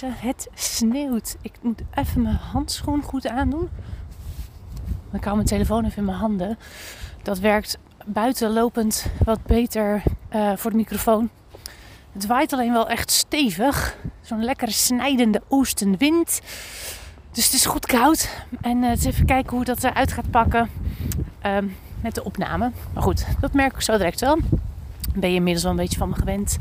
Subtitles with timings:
[0.00, 1.36] het sneeuwt.
[1.40, 3.68] Ik moet even mijn handschoen goed aandoen.
[5.12, 6.58] Ik hou mijn telefoon even in mijn handen.
[7.22, 10.02] Dat werkt buitenlopend wat beter
[10.32, 11.30] uh, voor de microfoon.
[12.12, 13.96] Het waait alleen wel echt stevig.
[14.20, 16.40] Zo'n lekkere snijdende oostenwind.
[17.30, 18.44] Dus het is goed koud.
[18.60, 20.70] En eens even kijken hoe dat eruit gaat pakken
[21.46, 21.56] uh,
[22.00, 22.70] met de opname.
[22.92, 24.38] Maar goed, dat merk ik zo direct wel.
[25.14, 26.58] Ben je inmiddels wel een beetje van me gewend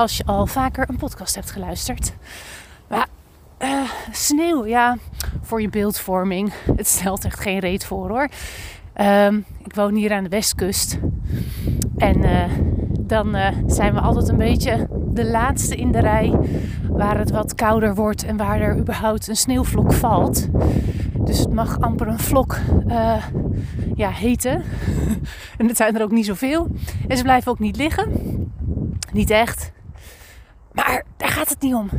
[0.00, 2.12] als je al vaker een podcast hebt geluisterd.
[2.88, 3.06] Maar
[3.58, 4.96] uh, sneeuw, ja,
[5.42, 6.52] voor je beeldvorming.
[6.76, 8.28] Het stelt echt geen reet voor hoor.
[9.00, 10.98] Um, ik woon hier aan de westkust.
[11.96, 12.44] En uh,
[13.00, 16.38] dan uh, zijn we altijd een beetje de laatste in de rij
[16.90, 20.48] waar het wat kouder wordt en waar er überhaupt een sneeuwvlok valt.
[21.18, 22.58] Dus het mag amper een vlok
[23.94, 24.62] ja, heten.
[25.58, 26.68] en het zijn er ook niet zoveel.
[27.08, 28.12] En ze blijven ook niet liggen.
[29.12, 29.72] Niet echt.
[30.86, 31.90] Maar daar gaat het niet om.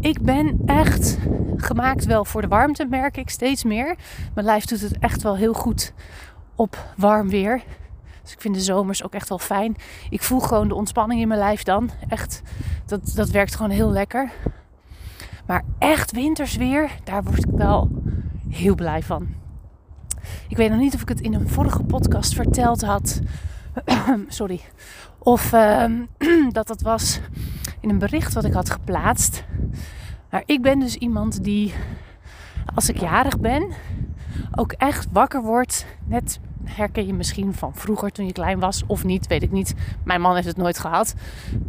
[0.00, 1.18] Ik ben echt
[1.56, 3.96] gemaakt wel voor de warmte, merk ik steeds meer.
[4.34, 5.92] Mijn lijf doet het echt wel heel goed
[6.54, 7.62] op warm weer.
[8.22, 9.76] Dus ik vind de zomers ook echt wel fijn.
[10.10, 11.90] Ik voel gewoon de ontspanning in mijn lijf dan.
[12.08, 12.42] Echt,
[12.86, 14.32] dat, dat werkt gewoon heel lekker.
[15.46, 17.90] Maar echt winters weer, daar word ik wel
[18.48, 19.28] heel blij van.
[20.48, 23.20] Ik weet nog niet of ik het in een vorige podcast verteld had.
[24.28, 24.60] Sorry.
[25.18, 25.84] Of uh,
[26.50, 27.20] dat dat was
[27.82, 29.44] in een bericht wat ik had geplaatst.
[30.30, 31.74] Maar ik ben dus iemand die,
[32.74, 33.72] als ik jarig ben,
[34.54, 35.86] ook echt wakker wordt.
[36.04, 39.74] Net herken je misschien van vroeger toen je klein was, of niet, weet ik niet.
[40.04, 41.14] Mijn man heeft het nooit gehad.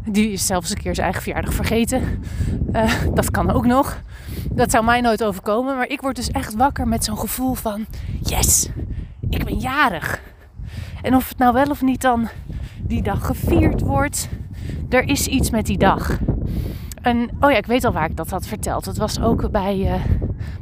[0.05, 2.23] Die is zelfs een keer zijn eigen verjaardag vergeten.
[2.73, 4.01] Uh, dat kan ook nog.
[4.51, 5.75] Dat zou mij nooit overkomen.
[5.75, 7.85] Maar ik word dus echt wakker met zo'n gevoel van:
[8.21, 8.69] yes,
[9.29, 10.21] ik ben jarig.
[11.01, 12.29] En of het nou wel of niet dan
[12.81, 14.29] die dag gevierd wordt,
[14.89, 16.19] er is iets met die dag.
[17.01, 18.85] En oh ja, ik weet al waar ik dat had verteld.
[18.85, 19.93] Het was ook bij uh,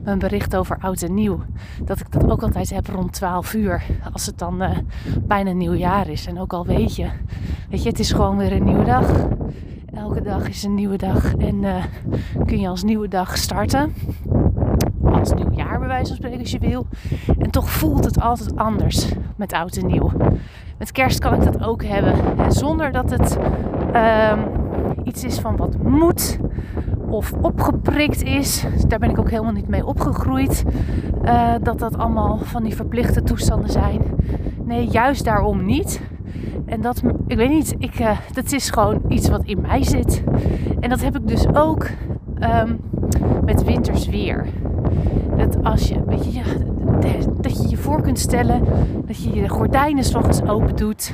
[0.04, 1.44] mijn bericht over oud en nieuw.
[1.84, 3.84] Dat ik dat ook altijd heb rond 12 uur.
[4.14, 4.70] Als het dan uh,
[5.22, 6.26] bijna nieuwjaar is.
[6.26, 7.08] En ook al weet je,
[7.70, 9.28] weet je, het is gewoon weer een nieuwe dag.
[9.94, 11.36] Elke dag is een nieuwe dag.
[11.36, 11.84] En uh,
[12.46, 13.94] kun je als nieuwe dag starten.
[15.04, 16.88] Als nieuwjaar bij wijze van als je wil.
[17.40, 20.12] En toch voelt het altijd anders met oud en nieuw.
[20.78, 22.38] Met kerst kan ik dat ook hebben.
[22.38, 23.38] En zonder dat het
[23.96, 24.40] um,
[25.04, 26.40] iets is van wat moet
[27.08, 28.66] of opgeprikt is.
[28.88, 30.64] Daar ben ik ook helemaal niet mee opgegroeid.
[31.26, 34.02] Uh, dat dat allemaal van die verplichte toestanden zijn.
[34.66, 36.02] Nee, juist daarom niet.
[36.66, 40.24] En dat, ik weet niet, ik, uh, dat is gewoon iets wat in mij zit.
[40.80, 41.88] En dat heb ik dus ook
[42.64, 42.80] um,
[43.46, 44.46] met winters weer.
[45.38, 46.42] Dat als je, weet je,
[47.42, 48.64] dat je je voor kunt stellen
[49.06, 51.14] dat je je gordijnen s ochtends open doet.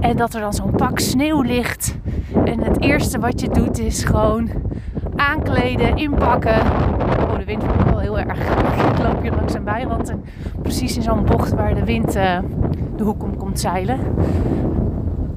[0.00, 1.96] En dat er dan zo'n pak sneeuw ligt.
[2.44, 4.50] En het eerste wat je doet is gewoon
[5.16, 6.60] aankleden, inpakken.
[7.20, 8.38] Oh, de wind wordt wel heel erg.
[8.90, 10.24] Ik loop hier langs een bijwand en
[10.62, 12.38] precies in zo'n bocht waar de wind uh,
[12.96, 13.98] de hoek om komt zeilen.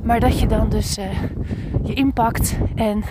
[0.03, 1.05] Maar dat je dan dus uh,
[1.83, 3.03] je inpakt en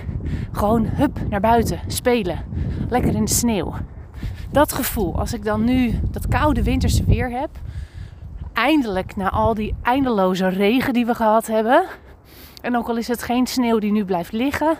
[0.52, 2.38] gewoon hup naar buiten spelen.
[2.88, 3.72] Lekker in de sneeuw.
[4.50, 7.50] Dat gevoel, als ik dan nu dat koude winterse weer heb,
[8.60, 11.86] eindelijk na al die eindeloze regen die we gehad hebben.
[12.62, 14.76] En ook al is het geen sneeuw die nu blijft liggen,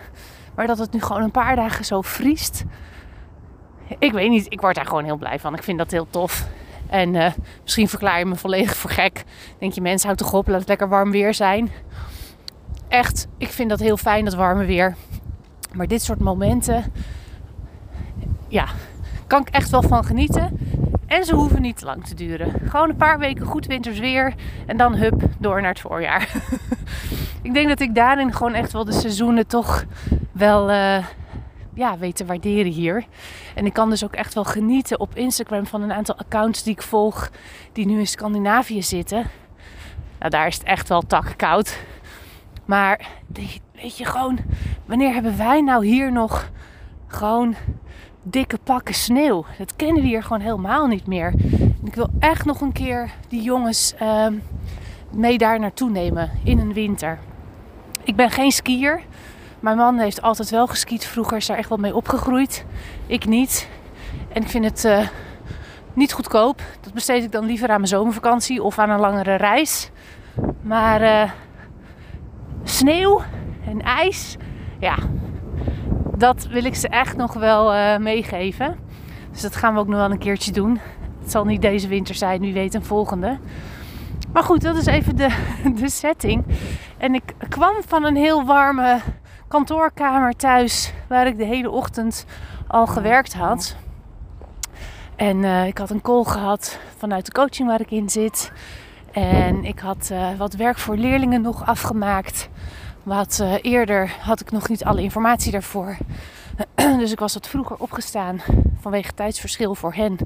[0.55, 2.63] maar dat het nu gewoon een paar dagen zo vriest.
[3.99, 5.53] Ik weet niet, ik word daar gewoon heel blij van.
[5.53, 6.47] Ik vind dat heel tof.
[6.89, 7.31] En uh,
[7.63, 9.23] misschien verklaar je me volledig voor gek.
[9.59, 11.71] Denk je, mensen, houd toch op, laat het lekker warm weer zijn.
[12.87, 14.95] Echt, ik vind dat heel fijn, dat warme weer.
[15.73, 16.93] Maar dit soort momenten,
[18.47, 18.65] ja,
[19.27, 20.59] kan ik echt wel van genieten.
[21.11, 22.53] En ze hoeven niet lang te duren.
[22.69, 24.33] Gewoon een paar weken goed winters weer.
[24.65, 26.33] En dan hup, door naar het voorjaar.
[27.41, 29.85] ik denk dat ik daarin gewoon echt wel de seizoenen toch
[30.31, 31.05] wel uh,
[31.73, 33.05] ja, weet te waarderen hier.
[33.55, 36.73] En ik kan dus ook echt wel genieten op Instagram van een aantal accounts die
[36.73, 37.29] ik volg.
[37.71, 39.29] Die nu in Scandinavië zitten.
[40.19, 41.79] Nou, daar is het echt wel takkoud.
[42.65, 43.07] Maar
[43.73, 44.39] weet je gewoon,
[44.85, 46.49] wanneer hebben wij nou hier nog
[47.07, 47.55] gewoon
[48.23, 49.45] dikke pakken sneeuw.
[49.57, 51.33] Dat kennen we hier gewoon helemaal niet meer.
[51.83, 54.27] ik wil echt nog een keer die jongens uh,
[55.11, 57.19] mee daar naartoe nemen in een winter.
[58.03, 59.01] Ik ben geen skier.
[59.59, 61.05] Mijn man heeft altijd wel geskiet.
[61.05, 62.65] Vroeger is daar echt wel mee opgegroeid.
[63.07, 63.67] Ik niet.
[64.33, 65.07] En ik vind het uh,
[65.93, 66.61] niet goedkoop.
[66.81, 69.89] Dat besteed ik dan liever aan mijn zomervakantie of aan een langere reis.
[70.61, 71.31] Maar uh,
[72.63, 73.21] sneeuw
[73.65, 74.37] en ijs,
[74.79, 74.95] ja,
[76.21, 78.77] dat wil ik ze echt nog wel uh, meegeven.
[79.31, 80.79] Dus dat gaan we ook nog wel een keertje doen.
[81.21, 83.39] Het zal niet deze winter zijn, wie weet een volgende.
[84.33, 85.29] Maar goed, dat is even de,
[85.81, 86.45] de setting.
[86.97, 88.99] En ik kwam van een heel warme
[89.47, 92.25] kantoorkamer thuis waar ik de hele ochtend
[92.67, 93.75] al gewerkt had.
[95.15, 98.51] En uh, ik had een call gehad vanuit de coaching waar ik in zit.
[99.11, 102.49] En ik had uh, wat werk voor leerlingen nog afgemaakt.
[103.03, 105.97] Wat uh, eerder had ik nog niet alle informatie daarvoor.
[106.99, 108.41] dus ik was wat vroeger opgestaan
[108.79, 110.17] vanwege tijdsverschil voor hen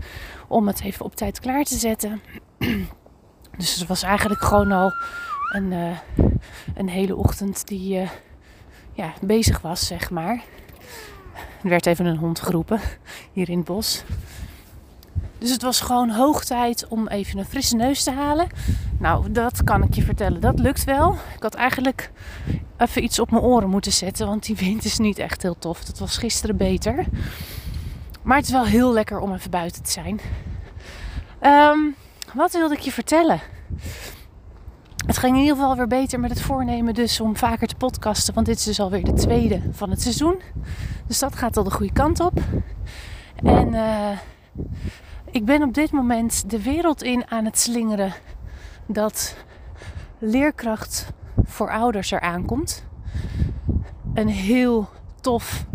[0.47, 2.21] om het even op tijd klaar te zetten.
[3.57, 4.93] dus het was eigenlijk gewoon al
[5.51, 5.97] een, uh,
[6.75, 8.09] een hele ochtend die uh,
[8.93, 10.43] ja, bezig was, zeg maar.
[11.63, 12.79] Er werd even een hond geroepen
[13.33, 14.03] hier in het bos.
[15.37, 18.47] Dus het was gewoon hoog tijd om even een frisse neus te halen.
[18.99, 20.41] Nou, dat kan ik je vertellen.
[20.41, 21.17] Dat lukt wel.
[21.35, 22.11] Ik had eigenlijk
[22.77, 24.27] even iets op mijn oren moeten zetten.
[24.27, 25.83] Want die wind is niet echt heel tof.
[25.83, 27.05] Dat was gisteren beter.
[28.21, 30.19] Maar het is wel heel lekker om even buiten te zijn.
[31.41, 31.95] Um,
[32.33, 33.39] wat wilde ik je vertellen?
[35.05, 38.33] Het ging in ieder geval weer beter met het voornemen dus om vaker te podcasten.
[38.33, 40.41] Want dit is dus alweer de tweede van het seizoen.
[41.07, 42.39] Dus dat gaat al de goede kant op.
[43.35, 44.09] En uh,
[45.35, 48.13] ik ben op dit moment de wereld in aan het slingeren
[48.85, 49.35] dat
[50.19, 51.07] leerkracht
[51.43, 52.83] voor ouders eraan komt.
[54.13, 54.89] Een heel
[55.21, 55.65] tof,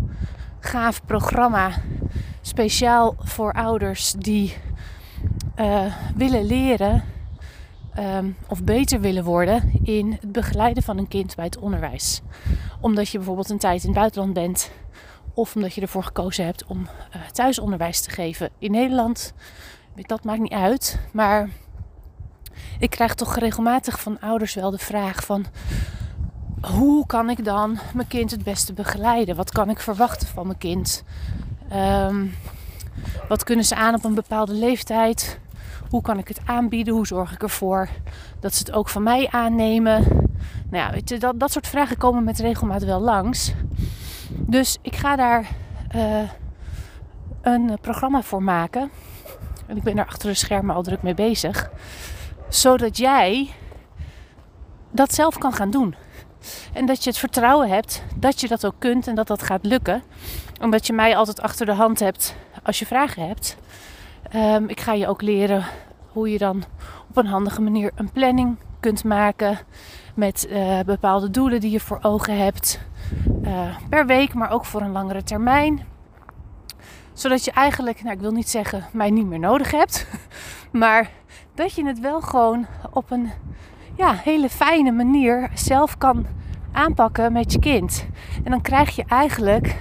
[0.59, 1.71] gaaf programma.
[2.41, 4.53] Speciaal voor ouders die
[5.59, 7.03] uh, willen leren
[7.99, 12.21] um, of beter willen worden in het begeleiden van een kind bij het onderwijs.
[12.79, 14.71] Omdat je bijvoorbeeld een tijd in het buitenland bent
[15.33, 16.79] of omdat je ervoor gekozen hebt om
[17.15, 19.33] uh, thuisonderwijs te geven in Nederland.
[19.95, 20.99] Dat maakt niet uit.
[21.11, 21.49] Maar
[22.79, 25.45] ik krijg toch regelmatig van ouders wel de vraag van...
[26.75, 29.35] Hoe kan ik dan mijn kind het beste begeleiden?
[29.35, 31.03] Wat kan ik verwachten van mijn kind?
[31.73, 32.35] Um,
[33.27, 35.39] wat kunnen ze aan op een bepaalde leeftijd?
[35.89, 36.93] Hoe kan ik het aanbieden?
[36.93, 37.89] Hoe zorg ik ervoor
[38.39, 40.07] dat ze het ook van mij aannemen?
[40.69, 43.53] Nou ja, dat, dat soort vragen komen met regelmaat wel langs.
[44.37, 45.47] Dus ik ga daar
[45.95, 46.29] uh,
[47.41, 48.91] een programma voor maken.
[49.67, 51.71] En ik ben daar achter de schermen al druk mee bezig.
[52.49, 53.49] Zodat jij
[54.91, 55.95] dat zelf kan gaan doen.
[56.73, 59.65] En dat je het vertrouwen hebt dat je dat ook kunt en dat dat gaat
[59.65, 60.03] lukken.
[60.61, 63.57] Omdat je mij altijd achter de hand hebt als je vragen hebt.
[64.35, 65.65] Um, ik ga je ook leren
[66.07, 66.63] hoe je dan
[67.09, 69.59] op een handige manier een planning kunt maken.
[70.15, 72.79] Met uh, bepaalde doelen die je voor ogen hebt.
[73.43, 75.85] Uh, per week, maar ook voor een langere termijn.
[77.13, 80.07] Zodat je eigenlijk, nou ik wil niet zeggen mij niet meer nodig hebt.
[80.71, 81.09] Maar
[81.55, 83.31] dat je het wel gewoon op een
[83.95, 86.25] ja, hele fijne manier zelf kan
[86.71, 88.05] aanpakken met je kind.
[88.43, 89.75] En dan krijg je eigenlijk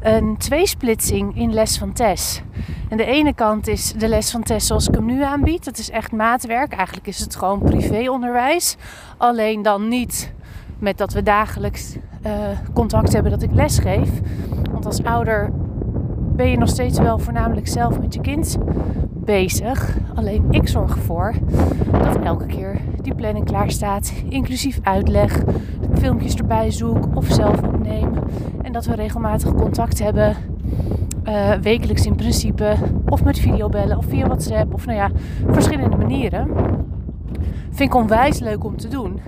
[0.00, 2.42] een tweesplitsing in les van Tess.
[2.88, 5.64] En de ene kant is de les van Tess zoals ik hem nu aanbied.
[5.64, 6.72] Dat is echt maatwerk.
[6.72, 8.76] Eigenlijk is het gewoon privéonderwijs.
[9.16, 10.32] Alleen dan niet
[10.78, 11.96] met dat we dagelijks
[12.72, 14.10] contact hebben dat ik les geef.
[14.72, 15.50] Want als ouder
[16.36, 18.58] ben je nog steeds wel voornamelijk zelf met je kind
[19.24, 19.98] bezig.
[20.14, 21.34] Alleen ik zorg ervoor
[21.90, 25.42] dat elke keer die planning klaar staat, inclusief uitleg,
[25.94, 28.10] filmpjes erbij zoek of zelf opneem.
[28.62, 30.36] En dat we regelmatig contact hebben,
[31.24, 32.74] uh, wekelijks in principe,
[33.06, 35.10] of met videobellen of via WhatsApp of nou ja,
[35.50, 36.48] verschillende manieren.
[37.70, 39.20] Vind ik onwijs leuk om te doen.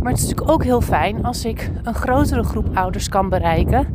[0.00, 3.86] Maar het is natuurlijk ook heel fijn als ik een grotere groep ouders kan bereiken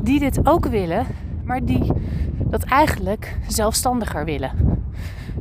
[0.00, 1.06] die dit ook willen,
[1.44, 1.92] maar die
[2.38, 4.50] dat eigenlijk zelfstandiger willen.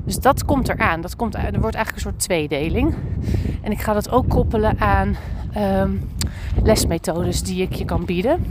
[0.05, 1.01] Dus dat komt eraan.
[1.01, 2.93] Dat komt, er wordt eigenlijk een soort tweedeling.
[3.61, 5.15] En ik ga dat ook koppelen aan
[5.57, 6.01] um,
[6.63, 8.45] lesmethodes die ik je kan bieden.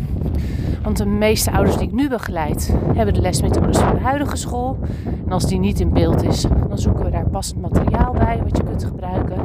[0.83, 4.79] Want de meeste ouders die ik nu begeleid hebben de lesmethodes van de huidige school.
[5.27, 8.57] En als die niet in beeld is, dan zoeken we daar passend materiaal bij wat
[8.57, 9.37] je kunt gebruiken.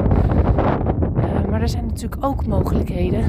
[1.59, 3.23] Er zijn natuurlijk ook mogelijkheden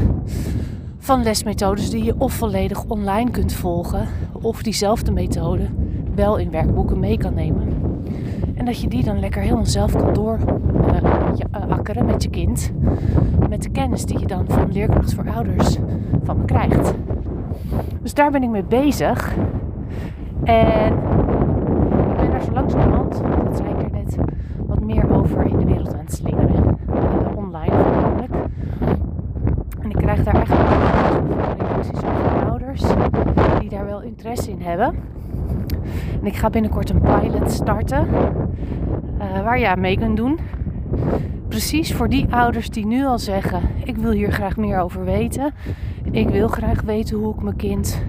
[0.99, 5.67] van lesmethodes die je of volledig online kunt volgen, of diezelfde methode
[6.15, 7.69] wel in werkboeken mee kan nemen.
[8.55, 12.73] En dat je die dan lekker helemaal zelf kan doorakkeren uh, met je kind.
[13.49, 15.77] Met de kennis die je dan van leerkracht voor ouders
[16.23, 16.95] van me krijgt.
[18.03, 19.35] Dus daar ben ik mee bezig.
[20.45, 20.93] En
[22.11, 24.17] ik ben daar zo langzamerhand, dat zei ik er net,
[24.67, 26.79] wat meer over in de wereld aan het slingeren.
[26.95, 28.33] Uh, online voornamelijk.
[29.81, 30.53] En ik krijg daar echt
[31.59, 32.83] reacties van ouders
[33.61, 34.95] die daar wel interesse in hebben.
[36.21, 38.07] En ik ga binnenkort een pilot starten
[39.19, 40.39] uh, waar je aan mee kunt doen.
[41.49, 45.53] Precies voor die ouders die nu al zeggen: Ik wil hier graag meer over weten.
[46.11, 48.03] Ik wil graag weten hoe ik mijn kind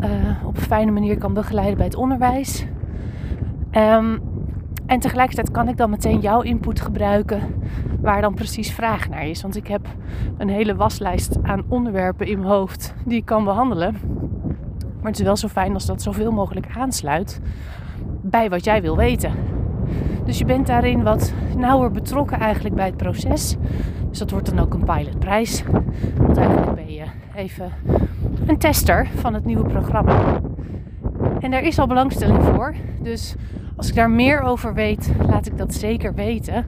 [0.00, 0.08] uh,
[0.44, 2.66] op een fijne manier kan begeleiden bij het onderwijs.
[3.72, 4.20] Um,
[4.86, 7.40] en tegelijkertijd kan ik dan meteen jouw input gebruiken
[8.00, 9.42] waar dan precies vraag naar is.
[9.42, 9.86] Want ik heb
[10.38, 13.94] een hele waslijst aan onderwerpen in mijn hoofd die ik kan behandelen.
[15.00, 17.40] Maar het is wel zo fijn als dat zoveel mogelijk aansluit
[18.22, 19.32] bij wat jij wil weten.
[20.24, 23.56] Dus je bent daarin wat nauwer betrokken eigenlijk bij het proces.
[24.08, 25.62] Dus dat wordt dan ook een pilotprijs.
[26.16, 27.04] Want eigenlijk ben je
[27.34, 27.72] even
[28.46, 30.40] een tester van het nieuwe programma.
[31.40, 32.74] En daar is al belangstelling voor.
[33.02, 33.34] Dus
[33.76, 36.66] als ik daar meer over weet, laat ik dat zeker weten.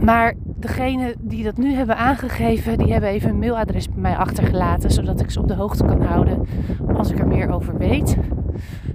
[0.00, 0.34] Maar
[0.66, 5.20] degene die dat nu hebben aangegeven, die hebben even een mailadres bij mij achtergelaten, zodat
[5.20, 6.46] ik ze op de hoogte kan houden
[6.96, 8.16] als ik er meer over weet.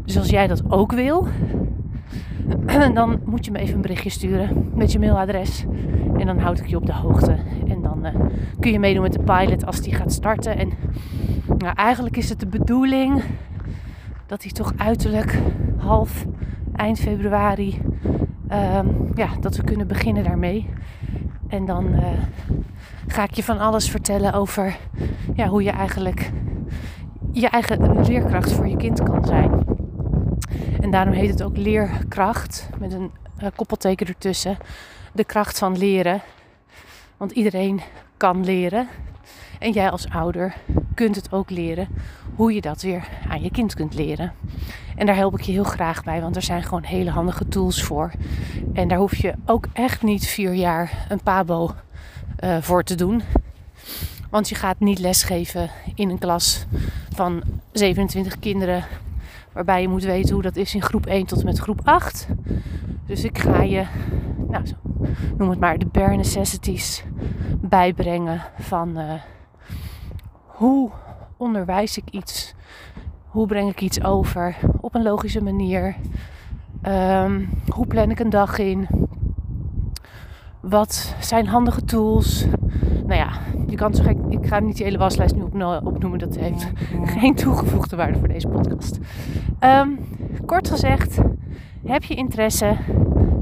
[0.05, 1.27] Dus als jij dat ook wil,
[2.93, 5.65] dan moet je me even een berichtje sturen met je mailadres.
[6.17, 7.35] En dan houd ik je op de hoogte.
[7.67, 8.15] En dan uh,
[8.59, 10.57] kun je meedoen met de pilot als die gaat starten.
[10.57, 10.71] En
[11.57, 13.21] nou, eigenlijk is het de bedoeling
[14.25, 15.39] dat hij toch uiterlijk
[15.77, 16.25] half
[16.75, 17.81] eind februari,
[18.51, 20.69] um, ja, dat we kunnen beginnen daarmee.
[21.49, 22.05] En dan uh,
[23.07, 24.77] ga ik je van alles vertellen over
[25.35, 26.31] ja, hoe je eigenlijk
[27.31, 29.65] je eigen leerkracht voor je kind kan zijn.
[30.81, 34.57] En daarom heet het ook leerkracht met een uh, koppelteken ertussen.
[35.13, 36.21] De kracht van leren.
[37.17, 37.81] Want iedereen
[38.17, 38.87] kan leren.
[39.59, 40.55] En jij als ouder
[40.99, 41.87] kunt het ook leren
[42.35, 44.33] hoe je dat weer aan je kind kunt leren.
[44.95, 47.83] En daar help ik je heel graag bij, want er zijn gewoon hele handige tools
[47.83, 48.11] voor.
[48.73, 51.71] En daar hoef je ook echt niet vier jaar een PABO
[52.43, 53.21] uh, voor te doen.
[54.29, 56.65] Want je gaat niet lesgeven in een klas
[57.13, 58.85] van 27 kinderen,
[59.51, 62.27] waarbij je moet weten hoe dat is in groep 1 tot en met groep 8.
[63.05, 63.85] Dus ik ga je,
[64.47, 64.63] nou,
[65.37, 67.03] noem het maar, de bare necessities
[67.61, 69.13] bijbrengen van uh,
[70.59, 70.89] hoe
[71.37, 72.53] onderwijs ik iets?
[73.27, 75.95] Hoe breng ik iets over op een logische manier?
[76.87, 78.87] Um, hoe plan ik een dag in?
[80.59, 82.45] Wat zijn handige tools?
[83.05, 83.29] Nou ja,
[83.67, 85.41] je kan zo gek, ik ga niet die hele waslijst nu
[85.83, 86.19] opnoemen.
[86.19, 86.71] Dat heeft
[87.19, 88.99] geen toegevoegde waarde voor deze podcast.
[89.59, 89.99] Um,
[90.45, 91.19] kort gezegd,
[91.85, 92.77] heb je interesse?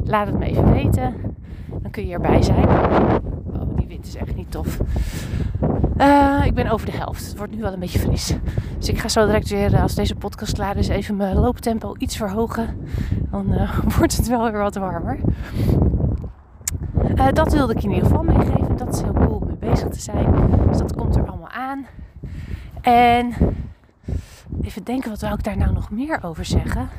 [0.04, 1.16] Laat het me even weten.
[1.82, 2.70] Dan kun je erbij zijn.
[2.70, 4.80] Oh, die wind is echt niet tof.
[6.00, 7.28] Uh, ik ben over de helft.
[7.28, 8.36] Het wordt nu wel een beetje fris.
[8.78, 11.96] Dus ik ga zo direct weer, eh, als deze podcast klaar is, even mijn looptempo
[11.98, 12.88] iets verhogen.
[13.32, 15.20] Dan uh, wordt het wel weer wat warmer.
[17.34, 18.78] Dat wilde ik in ieder geval meegeven.
[18.78, 20.36] Dat is heel cool om mee bezig te zijn.
[20.68, 21.86] Dus dat komt er allemaal aan.
[22.82, 23.34] En
[24.62, 26.90] even denken, wat wou ik daar nou nog meer over zeggen?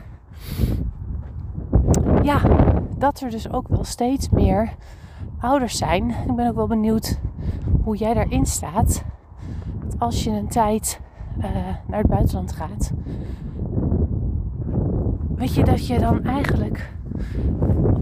[2.22, 2.40] Ja,
[2.96, 4.74] dat er dus ook wel steeds meer
[5.40, 6.10] ouders zijn.
[6.10, 7.18] Ik ben ook wel benieuwd
[7.88, 9.04] hoe jij daarin staat.
[9.84, 11.00] Dat als je een tijd
[11.38, 11.44] uh,
[11.86, 12.92] naar het buitenland gaat,
[15.34, 16.92] weet je dat je dan eigenlijk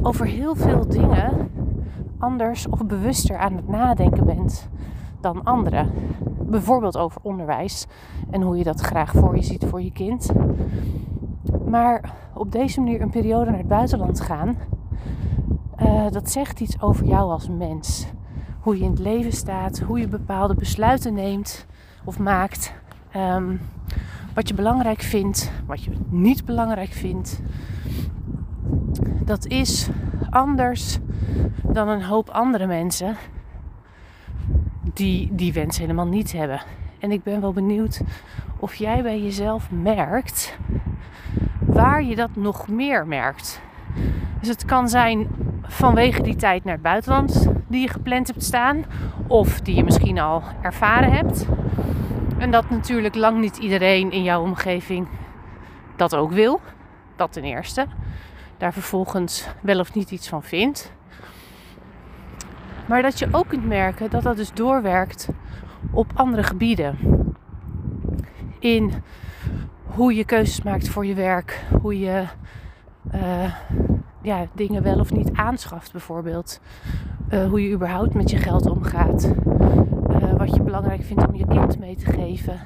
[0.02, 1.50] over heel veel dingen
[2.18, 4.68] anders of bewuster aan het nadenken bent
[5.20, 5.90] dan anderen.
[6.40, 7.86] Bijvoorbeeld over onderwijs
[8.30, 10.32] en hoe je dat graag voor je ziet voor je kind.
[11.68, 14.56] Maar op deze manier een periode naar het buitenland gaan,
[15.82, 18.14] uh, dat zegt iets over jou als mens
[18.66, 21.66] hoe je in het leven staat, hoe je bepaalde besluiten neemt
[22.04, 22.72] of maakt.
[23.16, 23.60] Um,
[24.34, 27.40] wat je belangrijk vindt, wat je niet belangrijk vindt.
[29.24, 29.88] Dat is
[30.30, 30.98] anders
[31.62, 33.16] dan een hoop andere mensen
[34.92, 36.60] die die wens helemaal niet hebben.
[36.98, 38.00] En ik ben wel benieuwd
[38.58, 40.58] of jij bij jezelf merkt
[41.58, 43.60] waar je dat nog meer merkt.
[44.40, 45.28] Dus het kan zijn
[45.68, 48.84] vanwege die tijd naar het buitenland die je gepland hebt staan.
[49.26, 51.46] Of die je misschien al ervaren hebt.
[52.38, 55.08] En dat natuurlijk lang niet iedereen in jouw omgeving
[55.96, 56.60] dat ook wil.
[57.16, 57.86] Dat ten eerste.
[58.58, 60.92] Daar vervolgens wel of niet iets van vindt.
[62.86, 65.28] Maar dat je ook kunt merken dat dat dus doorwerkt
[65.90, 66.98] op andere gebieden.
[68.58, 68.92] In
[69.84, 71.64] hoe je keuzes maakt voor je werk.
[71.80, 72.24] Hoe je
[73.14, 73.54] uh,
[74.26, 76.60] ja, dingen wel of niet aanschaft bijvoorbeeld.
[77.30, 79.32] Uh, hoe je überhaupt met je geld omgaat.
[80.10, 82.60] Uh, wat je belangrijk vindt om je kind mee te geven.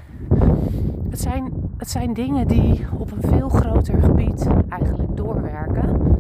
[1.11, 6.19] Het zijn, het zijn dingen die op een veel groter gebied eigenlijk doorwerken.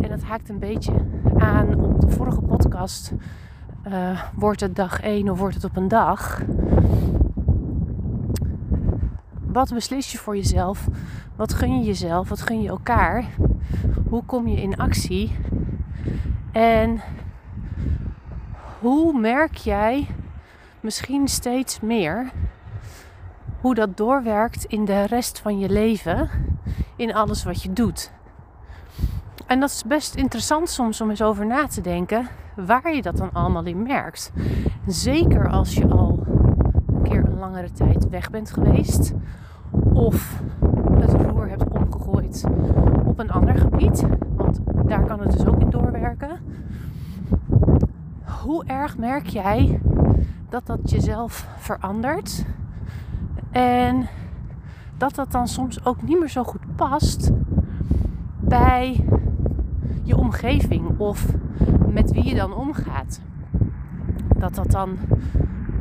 [0.00, 0.92] En dat haakt een beetje
[1.38, 3.12] aan op de vorige podcast.
[3.88, 6.42] Uh, wordt het dag 1 of wordt het op een dag?
[9.46, 10.88] Wat beslis je voor jezelf?
[11.36, 12.28] Wat gun je jezelf?
[12.28, 13.24] Wat gun je elkaar?
[14.08, 15.36] Hoe kom je in actie?
[16.52, 17.00] En
[18.80, 20.06] hoe merk jij
[20.80, 22.30] misschien steeds meer
[23.60, 26.30] hoe dat doorwerkt in de rest van je leven,
[26.96, 28.12] in alles wat je doet?
[29.46, 33.16] En dat is best interessant soms om eens over na te denken waar je dat
[33.16, 34.32] dan allemaal in merkt.
[34.86, 36.26] Zeker als je al
[36.86, 39.12] een keer een langere tijd weg bent geweest
[39.92, 40.42] of
[41.00, 42.44] het roer hebt omgegooid
[43.12, 46.30] op een ander gebied, want daar kan het dus ook in doorwerken.
[48.22, 49.80] Hoe erg merk jij
[50.48, 52.44] dat dat jezelf verandert
[53.50, 54.08] en
[54.96, 57.30] dat dat dan soms ook niet meer zo goed past
[58.40, 59.04] bij
[60.02, 61.26] je omgeving of
[61.88, 63.20] met wie je dan omgaat.
[64.36, 64.96] Dat dat dan,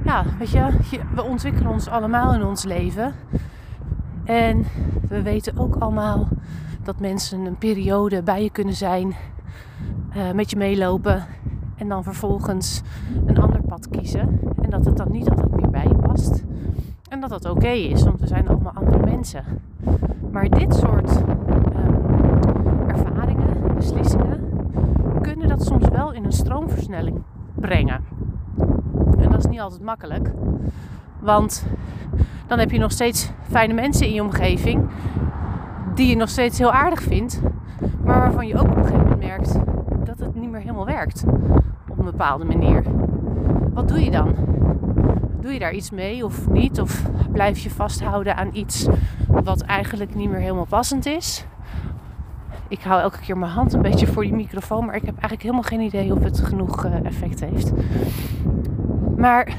[0.04, 0.70] ja, weet je,
[1.16, 3.14] we ontwikkelen ons allemaal in ons leven.
[4.24, 4.66] En
[5.08, 6.28] we weten ook allemaal
[6.84, 9.16] dat mensen een periode bij je kunnen zijn,
[10.16, 11.26] uh, met je meelopen
[11.76, 12.82] en dan vervolgens
[13.26, 14.40] een ander pad kiezen.
[14.62, 16.44] En dat het dan niet altijd meer bij je past.
[17.10, 19.44] En dat dat oké is, want we zijn allemaal andere mensen.
[20.32, 24.40] Maar dit soort um, ervaringen, beslissingen,
[25.22, 27.22] kunnen dat soms wel in een stroomversnelling
[27.56, 28.04] brengen.
[29.18, 30.32] En dat is niet altijd makkelijk.
[31.20, 31.66] Want
[32.48, 34.88] dan heb je nog steeds fijne mensen in je omgeving
[35.96, 37.42] die je nog steeds heel aardig vindt,
[38.04, 39.54] maar waarvan je ook op een gegeven moment merkt
[40.06, 41.24] dat het niet meer helemaal werkt
[41.90, 42.84] op een bepaalde manier.
[43.74, 44.36] Wat doe je dan?
[45.40, 46.82] Doe je daar iets mee of niet?
[46.82, 48.88] Of blijf je vasthouden aan iets
[49.28, 51.46] wat eigenlijk niet meer helemaal passend is?
[52.68, 55.42] Ik hou elke keer mijn hand een beetje voor die microfoon, maar ik heb eigenlijk
[55.42, 57.72] helemaal geen idee of het genoeg eh, effect heeft.
[59.18, 59.56] Maar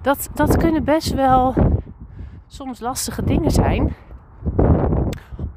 [0.00, 1.54] dat, dat kunnen best wel
[2.46, 3.94] soms lastige dingen zijn.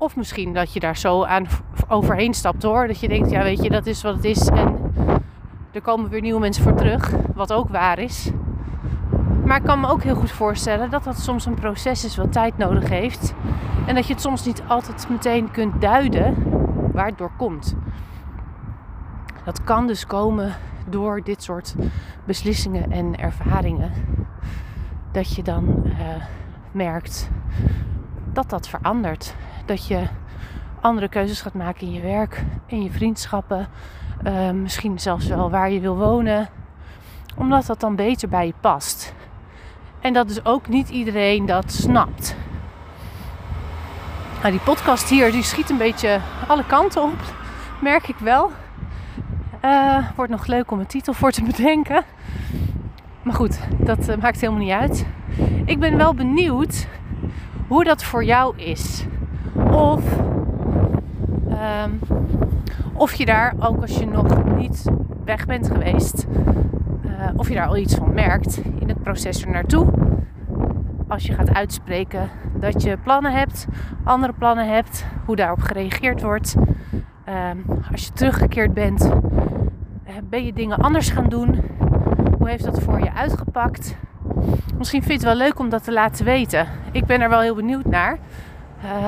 [0.02, 1.48] Of misschien dat je daar zo aan
[1.88, 2.88] overheen stapt hoor.
[2.88, 4.48] Dat je denkt, ja weet je, dat is wat het is.
[4.48, 4.94] En
[5.72, 7.12] er komen weer nieuwe mensen voor terug.
[7.36, 8.32] Wat ook waar is.
[9.46, 12.32] Maar ik kan me ook heel goed voorstellen dat dat soms een proces is wat
[12.32, 13.34] tijd nodig heeft.
[13.88, 16.36] En dat je het soms niet altijd meteen kunt duiden
[16.92, 17.76] waar het door komt.
[19.44, 20.56] Dat kan dus komen
[20.90, 21.76] door dit soort
[22.26, 23.92] beslissingen en ervaringen.
[25.12, 25.94] Dat je dan uh,
[26.72, 27.30] merkt
[28.34, 29.36] dat dat verandert.
[29.66, 30.04] Dat je
[30.82, 33.68] andere keuzes gaat maken in je werk, in je vriendschappen,
[34.28, 36.50] uh, misschien zelfs wel waar je wil wonen,
[37.36, 39.14] omdat dat dan beter bij je past.
[40.00, 42.36] En dat is ook niet iedereen dat snapt.
[44.40, 47.20] Nou, die podcast hier die schiet een beetje alle kanten op,
[47.82, 48.52] merk ik wel.
[49.66, 52.04] Uh, wordt nog leuk om een titel voor te bedenken.
[53.24, 55.06] Maar goed, dat uh, maakt helemaal niet uit.
[55.66, 56.88] Ik ben wel benieuwd
[57.72, 59.06] hoe dat voor jou is.
[59.72, 60.04] Of,
[61.48, 62.00] um,
[62.94, 64.86] of je daar, ook als je nog niet
[65.26, 66.26] weg bent geweest,
[67.06, 69.88] uh, of je daar al iets van merkt in het proces er naartoe.
[71.08, 73.68] Als je gaat uitspreken dat je plannen hebt,
[74.04, 76.56] andere plannen hebt, hoe daarop gereageerd wordt.
[76.56, 79.12] Um, als je teruggekeerd bent,
[80.04, 81.60] eh, ben je dingen anders gaan doen?
[82.38, 83.96] Hoe heeft dat voor je uitgepakt?
[84.82, 86.68] Misschien vind je het wel leuk om dat te laten weten.
[86.92, 88.18] Ik ben er wel heel benieuwd naar.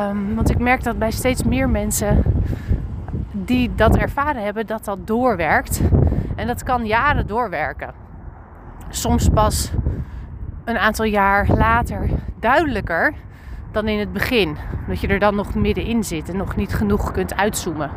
[0.09, 2.23] Um, want ik merk dat bij steeds meer mensen
[3.31, 5.81] die dat ervaren hebben, dat dat doorwerkt.
[6.35, 7.93] En dat kan jaren doorwerken.
[8.89, 9.71] Soms pas
[10.63, 12.09] een aantal jaar later
[12.39, 13.13] duidelijker
[13.71, 14.57] dan in het begin.
[14.81, 17.91] Omdat je er dan nog middenin zit en nog niet genoeg kunt uitzoomen.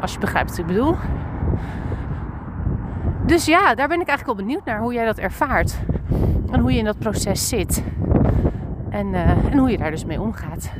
[0.00, 0.96] Als je begrijpt wat ik bedoel.
[3.26, 5.78] Dus ja, daar ben ik eigenlijk wel benieuwd naar hoe jij dat ervaart.
[6.60, 7.82] Hoe je in dat proces zit.
[8.88, 10.72] En, uh, en hoe je daar dus mee omgaat.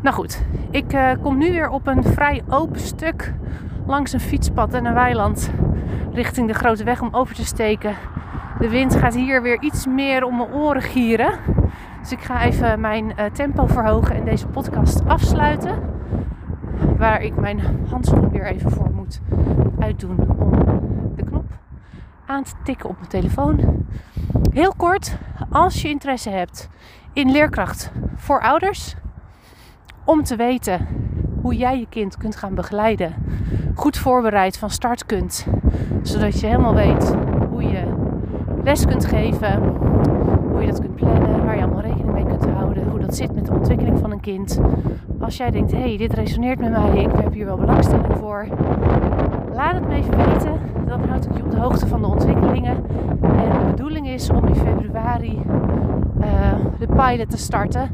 [0.00, 3.32] Nou goed, ik uh, kom nu weer op een vrij open stuk
[3.86, 5.50] langs een fietspad en een weiland
[6.12, 7.94] richting de grote weg om over te steken.
[8.58, 11.32] De wind gaat hier weer iets meer om mijn oren gieren.
[12.00, 15.78] Dus ik ga even mijn uh, tempo verhogen en deze podcast afsluiten.
[16.96, 19.20] Waar ik mijn handschoen weer even voor moet
[19.78, 20.56] uitdoen om
[22.26, 23.86] aan te tikken op mijn telefoon.
[24.52, 25.16] Heel kort,
[25.50, 26.68] als je interesse hebt
[27.12, 28.94] in leerkracht voor ouders,
[30.04, 30.86] om te weten
[31.40, 33.14] hoe jij je kind kunt gaan begeleiden,
[33.74, 35.46] goed voorbereid van start kunt,
[36.02, 37.14] zodat je helemaal weet
[37.50, 37.94] hoe je
[38.62, 39.62] les kunt geven,
[40.50, 43.34] hoe je dat kunt plannen, waar je allemaal rekening mee kunt houden, hoe dat zit
[43.34, 44.60] met de ontwikkeling van een kind.
[45.20, 48.46] Als jij denkt, hé, hey, dit resoneert met mij, ik heb hier wel belangstelling voor,
[49.54, 50.75] laat het me even weten.
[50.86, 52.76] Dan houd ik je op de hoogte van de ontwikkelingen.
[53.22, 55.42] En de bedoeling is om in februari
[56.20, 57.90] uh, de pilot te starten.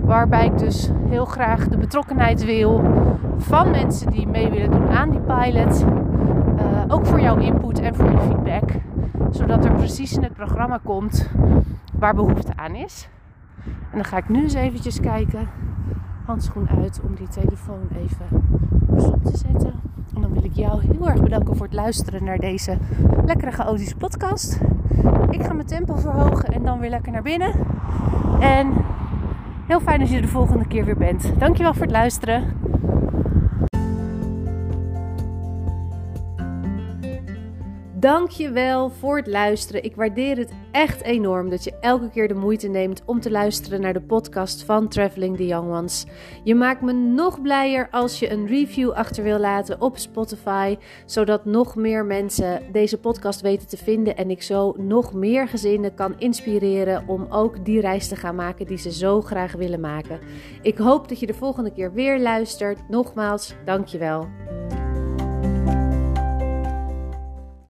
[0.00, 2.82] Waarbij ik dus heel graag de betrokkenheid wil
[3.36, 5.84] van mensen die mee willen doen aan die pilot.
[5.84, 8.70] Uh, ook voor jouw input en voor je feedback.
[9.30, 11.30] Zodat er precies in het programma komt
[11.98, 13.08] waar behoefte aan is.
[13.64, 15.48] En dan ga ik nu eens eventjes kijken.
[16.24, 18.26] Handschoen uit om die telefoon even
[18.96, 19.72] te zetten.
[20.14, 22.76] En dan wil ik jou heel erg bedanken voor het luisteren naar deze
[23.26, 24.58] lekkere chaotische podcast.
[25.30, 27.52] Ik ga mijn tempo verhogen en dan weer lekker naar binnen.
[28.40, 28.72] En
[29.66, 31.32] Heel fijn als je de volgende keer weer bent.
[31.38, 32.44] Dankjewel voor het luisteren.
[38.02, 39.84] Dankjewel voor het luisteren.
[39.84, 43.80] Ik waardeer het echt enorm dat je elke keer de moeite neemt om te luisteren
[43.80, 46.06] naar de podcast van Traveling the Young Ones.
[46.44, 51.44] Je maakt me nog blijer als je een review achter wil laten op Spotify, zodat
[51.44, 56.14] nog meer mensen deze podcast weten te vinden en ik zo nog meer gezinnen kan
[56.18, 60.20] inspireren om ook die reis te gaan maken die ze zo graag willen maken.
[60.62, 62.88] Ik hoop dat je de volgende keer weer luistert.
[62.88, 64.28] Nogmaals, dankjewel.